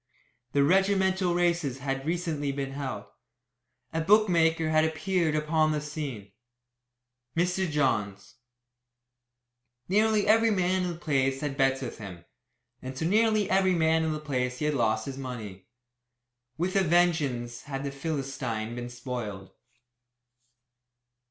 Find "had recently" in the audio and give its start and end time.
1.77-2.51